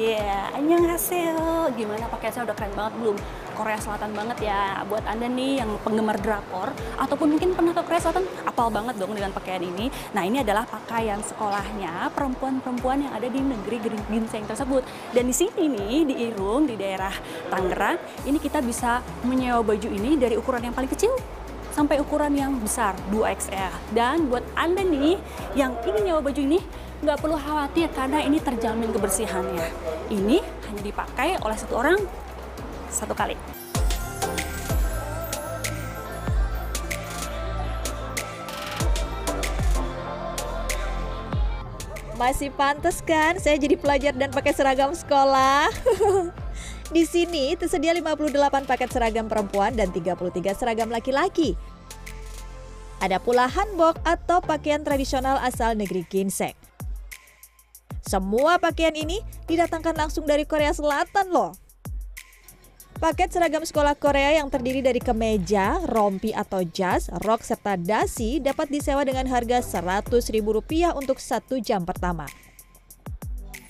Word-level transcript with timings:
Yeah, 0.00 0.48
annyeonghaseyo. 0.56 1.76
Gimana 1.76 2.08
pakaian 2.08 2.32
saya 2.32 2.48
udah 2.48 2.56
keren 2.56 2.72
banget 2.72 2.96
belum? 3.04 3.20
Korea 3.52 3.76
Selatan 3.76 4.16
banget 4.16 4.48
ya. 4.48 4.80
Buat 4.88 5.04
Anda 5.04 5.28
nih 5.28 5.60
yang 5.60 5.76
penggemar 5.84 6.16
drakor 6.16 6.72
ataupun 6.96 7.36
mungkin 7.36 7.52
pernah 7.52 7.76
ke 7.76 7.84
Korea 7.84 8.00
Selatan, 8.00 8.24
apal 8.48 8.72
banget 8.72 8.96
dong 8.96 9.12
dengan 9.12 9.28
pakaian 9.36 9.60
ini. 9.60 9.92
Nah, 10.16 10.24
ini 10.24 10.40
adalah 10.40 10.64
pakaian 10.64 11.20
sekolahnya 11.20 12.08
perempuan-perempuan 12.16 13.04
yang 13.04 13.12
ada 13.12 13.28
di 13.28 13.44
negeri 13.44 13.76
ginseng 14.08 14.48
tersebut. 14.48 14.88
Dan 15.12 15.28
di 15.28 15.36
sini 15.36 15.68
nih 15.68 16.08
di 16.08 16.14
Irung 16.32 16.64
di 16.64 16.80
daerah 16.80 17.12
Tangerang, 17.52 18.00
ini 18.24 18.40
kita 18.40 18.64
bisa 18.64 19.04
menyewa 19.28 19.60
baju 19.60 19.88
ini 19.92 20.16
dari 20.16 20.40
ukuran 20.40 20.64
yang 20.64 20.72
paling 20.72 20.88
kecil 20.88 21.12
sampai 21.76 22.00
ukuran 22.00 22.32
yang 22.32 22.56
besar 22.56 22.96
2XL. 23.12 23.92
Dan 23.92 24.32
buat 24.32 24.48
Anda 24.56 24.80
nih 24.80 25.20
yang 25.52 25.76
ingin 25.84 26.08
nyewa 26.08 26.24
baju 26.24 26.40
ini, 26.40 26.88
nggak 27.00 27.16
perlu 27.16 27.36
khawatir 27.40 27.88
karena 27.96 28.20
ini 28.20 28.36
terjamin 28.36 28.92
kebersihannya. 28.92 29.66
Ini 30.12 30.38
hanya 30.68 30.82
dipakai 30.84 31.40
oleh 31.40 31.56
satu 31.56 31.74
orang 31.80 31.96
satu 32.92 33.16
kali. 33.16 33.36
Masih 42.20 42.52
pantas 42.52 43.00
kan 43.00 43.40
saya 43.40 43.56
jadi 43.56 43.80
pelajar 43.80 44.12
dan 44.12 44.28
pakai 44.28 44.52
seragam 44.52 44.92
sekolah? 44.92 45.72
Di 46.94 47.08
sini 47.08 47.56
tersedia 47.56 47.96
58 47.96 48.68
paket 48.68 48.92
seragam 48.92 49.24
perempuan 49.24 49.72
dan 49.72 49.88
33 49.88 50.28
seragam 50.52 50.92
laki-laki. 50.92 51.56
Ada 53.00 53.16
pula 53.16 53.48
hanbok 53.48 53.96
atau 54.04 54.44
pakaian 54.44 54.84
tradisional 54.84 55.40
asal 55.40 55.72
negeri 55.72 56.04
ginseng. 56.04 56.69
Semua 58.10 58.58
pakaian 58.58 58.90
ini 58.90 59.22
didatangkan 59.46 59.94
langsung 59.94 60.26
dari 60.26 60.42
Korea 60.42 60.74
Selatan 60.74 61.30
loh. 61.30 61.54
Paket 62.98 63.30
seragam 63.30 63.62
sekolah 63.62 63.94
Korea 63.94 64.42
yang 64.42 64.50
terdiri 64.50 64.82
dari 64.82 64.98
kemeja, 64.98 65.78
rompi 65.86 66.34
atau 66.34 66.66
jas, 66.66 67.06
rok 67.22 67.46
serta 67.46 67.78
dasi 67.78 68.42
dapat 68.42 68.66
disewa 68.66 69.06
dengan 69.06 69.30
harga 69.30 69.62
Rp100.000 69.62 70.42
untuk 70.98 71.22
satu 71.22 71.62
jam 71.62 71.86
pertama. 71.86 72.26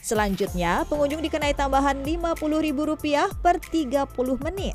Selanjutnya, 0.00 0.88
pengunjung 0.88 1.20
dikenai 1.20 1.52
tambahan 1.52 2.00
Rp50.000 2.00 3.44
per 3.44 3.60
30 3.60 4.46
menit. 4.48 4.74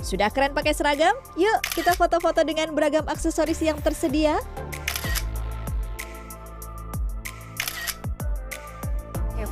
Sudah 0.00 0.32
keren 0.32 0.56
pakai 0.56 0.74
seragam? 0.74 1.14
Yuk 1.38 1.60
kita 1.76 1.94
foto-foto 1.94 2.40
dengan 2.42 2.72
beragam 2.74 3.04
aksesoris 3.06 3.62
yang 3.62 3.78
tersedia. 3.78 4.40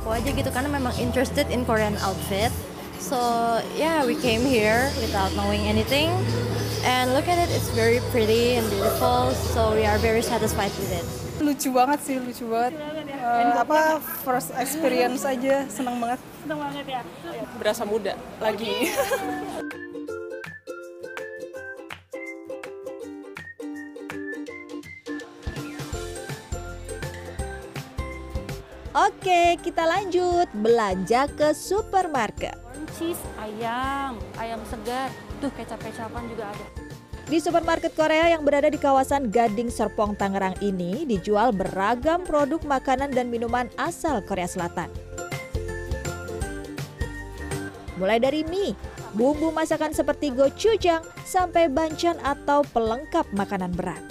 Kepo 0.01 0.17
aja 0.17 0.33
gitu 0.33 0.49
karena 0.49 0.65
memang 0.65 0.97
interested 0.97 1.45
in 1.53 1.61
Korean 1.61 1.93
outfit. 2.01 2.49
So 2.97 3.21
yeah, 3.77 4.01
we 4.01 4.17
came 4.17 4.41
here 4.41 4.89
without 4.97 5.29
knowing 5.37 5.61
anything. 5.69 6.09
And 6.81 7.13
look 7.13 7.29
at 7.29 7.37
it, 7.37 7.53
it's 7.53 7.69
very 7.77 8.01
pretty 8.09 8.57
and 8.57 8.65
beautiful. 8.73 9.29
So 9.53 9.77
we 9.77 9.85
are 9.85 10.01
very 10.01 10.25
satisfied 10.25 10.73
with 10.73 10.89
it. 10.89 11.05
Lucu 11.37 11.69
banget 11.69 12.01
sih, 12.01 12.17
lucu 12.17 12.49
banget. 12.49 12.81
Uh, 13.21 13.61
apa 13.61 14.01
first 14.25 14.49
experience 14.57 15.21
aja, 15.21 15.69
seneng 15.69 16.01
banget. 16.01 16.17
Seneng 16.41 16.57
banget 16.65 16.85
ya. 16.89 17.01
Berasa 17.61 17.85
muda 17.85 18.17
lagi. 18.41 18.89
Oke, 28.91 29.55
kita 29.63 29.87
lanjut 29.87 30.51
belanja 30.51 31.23
ke 31.39 31.55
supermarket. 31.55 32.59
Cheese, 32.99 33.23
ayam, 33.39 34.19
ayam 34.35 34.59
segar. 34.67 35.07
Tuh 35.39 35.47
kecap-kecapan 35.55 36.27
juga 36.27 36.51
ada. 36.51 36.67
Di 37.23 37.39
supermarket 37.39 37.95
Korea 37.95 38.27
yang 38.35 38.43
berada 38.43 38.67
di 38.67 38.75
kawasan 38.75 39.31
Gading 39.31 39.71
Serpong 39.71 40.19
Tangerang 40.19 40.59
ini 40.59 41.07
dijual 41.07 41.55
beragam 41.55 42.27
produk 42.27 42.59
makanan 42.67 43.15
dan 43.15 43.31
minuman 43.31 43.71
asal 43.79 44.19
Korea 44.27 44.51
Selatan. 44.51 44.91
Mulai 47.95 48.19
dari 48.19 48.43
mie, 48.43 48.75
bumbu 49.15 49.55
masakan 49.55 49.95
seperti 49.95 50.35
gochujang, 50.35 50.99
sampai 51.23 51.71
banchan 51.71 52.19
atau 52.27 52.59
pelengkap 52.75 53.23
makanan 53.31 53.71
berat. 53.71 54.03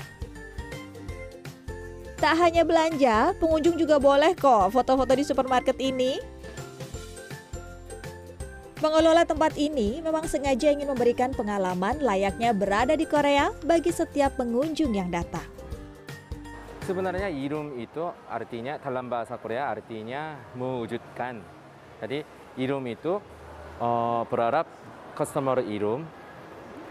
Tak 2.21 2.37
hanya 2.37 2.69
belanja, 2.69 3.33
pengunjung 3.41 3.81
juga 3.81 3.97
boleh 3.97 4.37
kok 4.37 4.77
foto-foto 4.77 5.17
di 5.17 5.25
supermarket 5.25 5.81
ini. 5.81 6.21
Pengelola 8.77 9.25
tempat 9.25 9.57
ini 9.57 10.05
memang 10.05 10.29
sengaja 10.29 10.69
ingin 10.69 10.93
memberikan 10.93 11.33
pengalaman 11.33 11.97
layaknya 12.05 12.53
berada 12.53 12.93
di 12.93 13.09
Korea 13.09 13.49
bagi 13.65 13.89
setiap 13.89 14.37
pengunjung 14.37 14.93
yang 14.93 15.09
datang. 15.09 15.49
Sebenarnya 16.85 17.33
irum 17.33 17.81
itu 17.81 18.13
artinya 18.29 18.77
dalam 18.77 19.09
bahasa 19.09 19.41
Korea 19.41 19.73
artinya 19.73 20.37
mewujudkan. 20.53 21.41
Jadi 22.05 22.21
irum 22.61 22.85
itu 22.85 23.17
uh, 23.81 24.29
berharap 24.29 24.69
customer 25.17 25.65
irum 25.65 26.05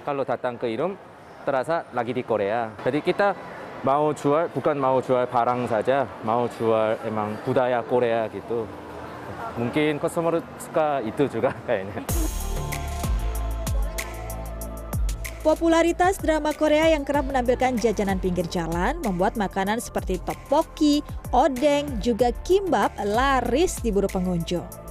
kalau 0.02 0.26
datang 0.26 0.58
ke 0.58 0.74
irum 0.74 0.98
terasa 1.46 1.86
lagi 1.94 2.18
di 2.18 2.26
Korea. 2.26 2.74
Jadi 2.82 3.02
kita 3.06 3.59
mau 3.84 4.12
jual 4.12 4.52
bukan 4.52 4.76
mau 4.76 5.00
jual 5.00 5.24
barang 5.28 5.72
saja, 5.72 6.04
mau 6.28 6.48
jual 6.52 7.00
emang 7.08 7.40
budaya 7.48 7.80
Korea 7.84 8.28
gitu. 8.28 8.68
Mungkin 9.56 10.00
customer 10.00 10.44
suka 10.60 11.04
itu 11.04 11.28
juga 11.28 11.56
kayaknya. 11.64 12.04
Popularitas 15.40 16.20
drama 16.20 16.52
Korea 16.52 16.92
yang 16.92 17.08
kerap 17.08 17.32
menampilkan 17.32 17.80
jajanan 17.80 18.20
pinggir 18.20 18.44
jalan 18.52 19.00
membuat 19.00 19.40
makanan 19.40 19.80
seperti 19.80 20.20
tteokbokki, 20.20 21.00
odeng, 21.32 21.96
juga 22.04 22.36
kimbap 22.44 22.92
laris 23.00 23.80
diburu 23.80 24.12
pengunjung. 24.12 24.89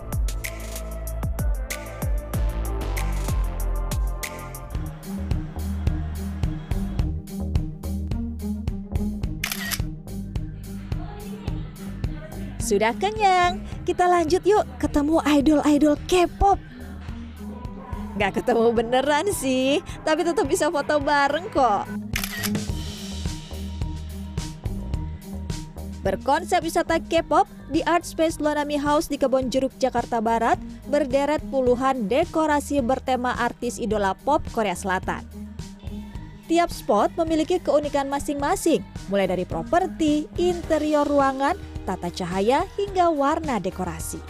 Sudah 12.68 12.92
kenyang? 12.92 13.64
Kita 13.88 14.04
lanjut 14.04 14.44
yuk 14.44 14.68
ketemu 14.76 15.24
idol-idol 15.24 15.96
K-pop. 16.04 16.60
Gak 18.20 18.36
ketemu 18.36 18.76
beneran 18.76 19.32
sih, 19.32 19.80
tapi 20.04 20.20
tetap 20.20 20.44
bisa 20.44 20.68
foto 20.68 21.00
bareng 21.00 21.48
kok. 21.48 21.88
Berkonsep 26.04 26.60
wisata 26.60 27.00
K-pop, 27.00 27.48
di 27.72 27.80
Art 27.88 28.04
Space 28.04 28.36
Lonami 28.36 28.76
House 28.76 29.08
di 29.08 29.16
Kebon 29.16 29.48
Jeruk, 29.48 29.72
Jakarta 29.80 30.20
Barat, 30.20 30.60
berderet 30.92 31.40
puluhan 31.48 32.04
dekorasi 32.04 32.84
bertema 32.84 33.32
artis 33.40 33.80
idola 33.80 34.12
pop 34.12 34.44
Korea 34.52 34.76
Selatan. 34.76 35.24
Tiap 36.52 36.68
spot 36.68 37.16
memiliki 37.16 37.64
keunikan 37.64 38.12
masing-masing, 38.12 38.84
mulai 39.08 39.24
dari 39.24 39.48
properti, 39.48 40.28
interior 40.36 41.08
ruangan, 41.08 41.56
tata 41.88 42.12
cahaya, 42.12 42.68
hingga 42.76 43.08
warna 43.08 43.56
dekorasi. 43.56 44.20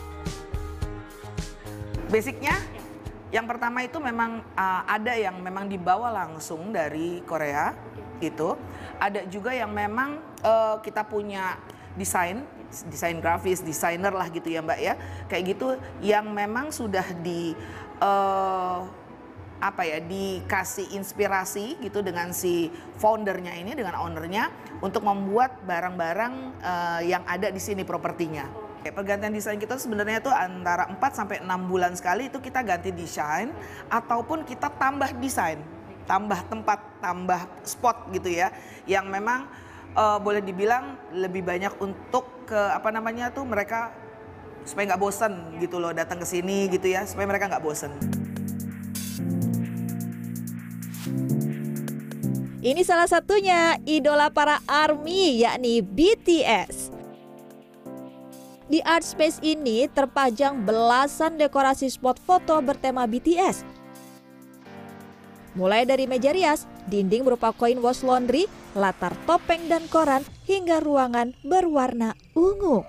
Basicnya, 2.06 2.54
yang 3.34 3.50
pertama 3.50 3.82
itu 3.82 3.98
memang 3.98 4.46
uh, 4.54 4.82
ada 4.86 5.19
yang 5.19 5.42
memang 5.42 5.66
dibawa 5.66 6.14
langsung 6.14 6.70
dari 6.70 7.19
Korea, 7.26 7.75
itu. 8.22 8.55
Ada 9.02 9.26
juga 9.26 9.50
yang 9.50 9.75
memang 9.75 10.22
uh, 10.46 10.78
kita 10.82 11.02
punya 11.06 11.58
desain, 11.99 12.46
desain 12.90 13.19
grafis, 13.19 13.62
desainer 13.62 14.14
lah 14.14 14.31
gitu 14.31 14.46
ya 14.50 14.62
Mbak 14.62 14.78
ya, 14.78 14.94
kayak 15.26 15.44
gitu 15.55 15.75
yang 15.99 16.31
memang 16.31 16.70
sudah 16.70 17.05
di 17.22 17.58
uh, 17.99 18.87
apa 19.58 19.82
ya 19.82 19.99
dikasih 19.99 20.94
inspirasi 20.94 21.82
gitu 21.82 21.99
dengan 21.99 22.31
si 22.31 22.70
foundernya 22.99 23.58
ini 23.58 23.75
dengan 23.75 23.99
ownernya 23.99 24.50
untuk 24.78 25.02
membuat 25.02 25.58
barang-barang 25.66 26.34
uh, 26.62 27.00
yang 27.02 27.26
ada 27.26 27.50
di 27.50 27.58
sini 27.58 27.82
propertinya. 27.82 28.46
Pergantian 28.88 29.34
desain 29.34 29.60
kita 29.60 29.76
sebenarnya 29.76 30.22
itu 30.22 30.32
antara 30.32 30.88
4 30.88 30.96
sampai 31.12 31.37
6 31.44 31.50
bulan 31.69 31.93
sekali 31.93 32.32
itu 32.32 32.40
kita 32.40 32.64
ganti 32.64 32.88
desain 32.88 33.52
ataupun 33.90 34.49
kita 34.49 34.72
tambah 34.81 35.12
desain, 35.20 35.60
tambah 36.08 36.40
tempat, 36.49 36.81
tambah 37.02 37.43
spot 37.69 38.08
gitu 38.16 38.32
ya 38.32 38.49
yang 38.88 39.12
memang 39.12 39.44
uh, 39.93 40.16
boleh 40.16 40.40
dibilang 40.40 40.96
lebih 41.12 41.44
banyak 41.44 41.75
untuk 41.82 42.49
ke 42.49 42.56
apa 42.56 42.88
namanya 42.88 43.28
tuh 43.28 43.44
mereka 43.44 43.93
supaya 44.64 44.94
nggak 44.94 45.02
bosen 45.05 45.32
gitu 45.60 45.76
loh 45.81 45.93
datang 45.93 46.16
ke 46.20 46.25
sini 46.25 46.69
gitu 46.72 46.88
ya 46.88 47.05
supaya 47.05 47.28
mereka 47.28 47.50
nggak 47.50 47.64
bosen. 47.64 47.93
Ini 52.69 52.85
salah 52.85 53.09
satunya 53.09 53.81
idola 53.88 54.29
para 54.29 54.61
ARMY 54.69 55.41
yakni 55.41 55.81
BTS. 55.81 56.93
Di 58.69 58.85
art 58.85 59.09
space 59.09 59.41
ini 59.41 59.88
terpajang 59.88 60.69
belasan 60.69 61.41
dekorasi 61.41 61.88
spot 61.88 62.20
foto 62.20 62.61
bertema 62.61 63.09
BTS. 63.09 63.65
Mulai 65.56 65.88
dari 65.88 66.05
meja 66.05 66.29
rias, 66.29 66.69
dinding 66.93 67.25
berupa 67.25 67.56
koin 67.56 67.81
wash 67.81 68.05
laundry, 68.05 68.44
latar 68.76 69.17
topeng 69.25 69.65
dan 69.73 69.88
koran, 69.88 70.20
hingga 70.44 70.85
ruangan 70.85 71.32
berwarna 71.49 72.12
ungu. 72.37 72.85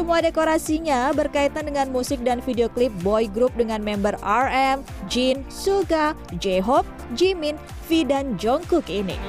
Semua 0.00 0.24
dekorasinya 0.24 1.12
berkaitan 1.12 1.68
dengan 1.68 1.92
musik 1.92 2.24
dan 2.24 2.40
video 2.40 2.72
klip 2.72 2.88
boy 3.04 3.28
group 3.28 3.52
dengan 3.52 3.84
member 3.84 4.16
RM, 4.24 4.80
Jin, 5.12 5.44
Suga, 5.52 6.16
J-Hope, 6.40 6.88
Jimin, 7.12 7.60
V 7.84 8.08
dan 8.08 8.32
Jungkook 8.40 8.88
ini. 8.88 9.20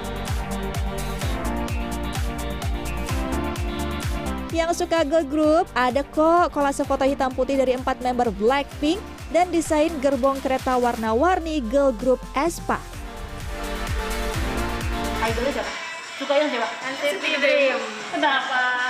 Yang 4.55 4.87
suka 4.87 5.03
girl 5.03 5.27
group, 5.27 5.67
ada 5.75 6.07
kok 6.07 6.55
kolase 6.55 6.87
foto 6.87 7.03
hitam 7.03 7.35
putih 7.35 7.59
dari 7.59 7.75
empat 7.75 7.99
member 7.99 8.31
Blackpink 8.31 9.03
dan 9.35 9.51
desain 9.51 9.91
gerbong 9.99 10.39
kereta 10.39 10.79
warna-warni 10.79 11.59
girl 11.67 11.91
group 11.91 12.23
Aespa. 12.31 12.79
Idolnya 15.19 15.51
siapa? 15.51 15.71
Suka 16.15 16.33
yang 16.39 16.47
siapa? 16.47 16.67
NCT 16.95 17.23
Dream. 17.43 17.79
Kenapa? 18.15 18.80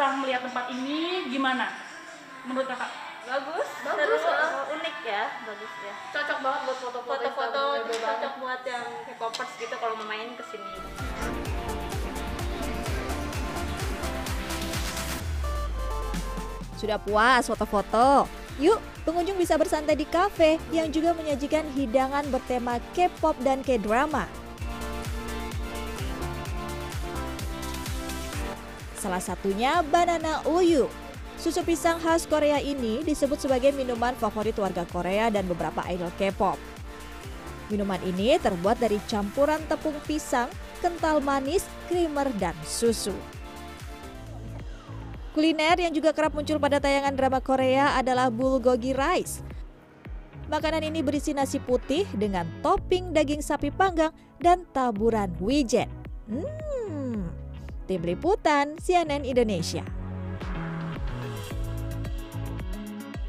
Setelah 0.00 0.16
melihat 0.16 0.48
tempat 0.48 0.64
ini 0.72 1.28
gimana? 1.28 1.76
Menurut 2.48 2.64
kakak? 2.72 2.88
Bagus, 3.28 3.68
Bagus, 3.84 4.20
seru, 4.24 4.32
ah. 4.32 4.64
unik 4.72 4.96
ya, 5.04 5.28
bagus 5.44 5.72
ya. 5.84 5.94
Cocok 6.16 6.38
banget 6.40 6.60
buat 6.64 6.78
foto-foto. 6.80 7.20
Foto-foto 7.20 7.62
cocok 7.84 8.32
buat 8.40 8.60
yang 8.64 8.86
K-popers 9.04 9.52
gitu 9.60 9.74
kalau 9.76 10.00
mau 10.00 10.08
main 10.08 10.32
ke 10.40 10.44
sini. 10.48 10.72
Sudah 16.80 16.96
puas 16.96 17.44
foto-foto? 17.44 18.24
Yuk, 18.56 18.80
pengunjung 19.04 19.36
bisa 19.36 19.60
bersantai 19.60 20.00
di 20.00 20.08
kafe 20.08 20.56
yang 20.72 20.88
juga 20.88 21.12
menyajikan 21.12 21.68
hidangan 21.76 22.24
bertema 22.32 22.80
K-pop 22.96 23.36
dan 23.44 23.60
K-drama. 23.60 24.24
Salah 29.00 29.24
satunya 29.24 29.80
banana 29.80 30.44
uyu. 30.44 30.84
Susu 31.40 31.64
pisang 31.64 31.96
khas 32.04 32.28
Korea 32.28 32.60
ini 32.60 33.00
disebut 33.00 33.40
sebagai 33.40 33.72
minuman 33.72 34.12
favorit 34.12 34.52
warga 34.60 34.84
Korea 34.84 35.32
dan 35.32 35.48
beberapa 35.48 35.80
idol 35.88 36.12
K-pop. 36.20 36.60
Minuman 37.72 37.96
ini 38.04 38.36
terbuat 38.36 38.76
dari 38.76 39.00
campuran 39.08 39.64
tepung 39.72 39.96
pisang, 40.04 40.52
kental 40.84 41.24
manis, 41.24 41.64
creamer, 41.88 42.28
dan 42.36 42.52
susu. 42.68 43.16
Kuliner 45.32 45.80
yang 45.80 45.96
juga 45.96 46.12
kerap 46.12 46.36
muncul 46.36 46.60
pada 46.60 46.76
tayangan 46.76 47.16
drama 47.16 47.40
Korea 47.40 47.96
adalah 47.96 48.28
bulgogi 48.28 48.92
rice. 48.92 49.40
Makanan 50.52 50.92
ini 50.92 51.00
berisi 51.00 51.32
nasi 51.32 51.56
putih 51.56 52.04
dengan 52.12 52.44
topping 52.60 53.16
daging 53.16 53.40
sapi 53.40 53.72
panggang 53.72 54.12
dan 54.44 54.68
taburan 54.76 55.32
wijen. 55.40 55.88
Hmm. 56.28 56.69
Tim 57.90 58.06
Liputan 58.06 58.78
CNN 58.78 59.26
Indonesia. 59.26 59.99